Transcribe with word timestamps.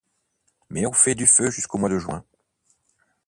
Mais 0.71 0.87
on 0.87 0.93
fait 0.93 1.13
du 1.13 1.27
feu 1.27 1.51
jusqu’au 1.51 1.77
mois 1.77 1.87
de 1.89 1.99
juin. 1.99 2.23